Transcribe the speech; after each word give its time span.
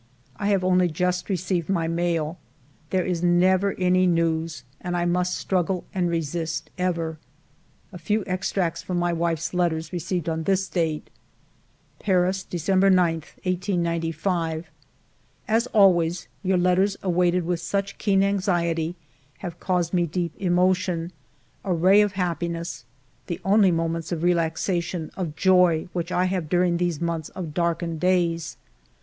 I 0.37 0.47
have 0.47 0.63
only 0.63 0.87
just 0.89 1.29
received 1.29 1.69
my 1.69 1.87
mail. 1.87 2.39
There 2.89 3.05
is 3.05 3.21
never 3.21 3.73
any 3.75 4.07
news, 4.07 4.63
and 4.79 4.97
I 4.97 5.05
must 5.05 5.35
struggle 5.35 5.85
and 5.93 6.09
resist 6.09 6.71
ever. 6.75 7.19
A 7.93 7.99
few 7.99 8.23
extracts 8.25 8.81
from 8.81 8.97
my 8.97 9.13
wife's 9.13 9.53
letters 9.53 9.93
received 9.93 10.27
on 10.27 10.41
this 10.45 10.67
date:— 10.67 11.11
"Paris, 11.99 12.41
December 12.41 12.89
9, 12.89 13.13
1895." 13.17 14.71
As 15.47 15.67
always, 15.67 16.27
your 16.41 16.57
letters, 16.57 16.97
awaited 17.03 17.45
with 17.45 17.59
such 17.59 17.99
keen 17.99 18.23
anxiety, 18.23 18.95
have 19.37 19.59
caused 19.59 19.93
me 19.93 20.07
deep 20.07 20.33
emotion, 20.41 21.11
a 21.63 21.75
ray 21.75 22.01
of 22.01 22.13
happiness, 22.13 22.85
the 23.27 23.39
only 23.45 23.69
moments 23.69 24.11
of 24.11 24.23
relaxation, 24.23 25.11
of 25.15 25.35
joy, 25.35 25.87
which 25.93 26.11
I 26.11 26.25
have 26.25 26.49
during 26.49 26.77
these 26.77 26.99
months 26.99 27.29
of 27.29 27.53
dark 27.53 27.81
ened 27.81 27.99
days. 27.99 28.57